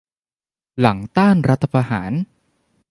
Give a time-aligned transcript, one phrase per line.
[0.79, 2.11] หลังต้านรัฐประหาร